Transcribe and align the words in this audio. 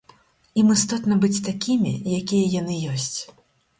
Ім 0.61 0.71
істотна 0.75 1.17
быць 1.25 1.43
такімі, 1.49 1.93
якія 2.21 2.45
яны 2.59 2.81
ёсць. 2.97 3.15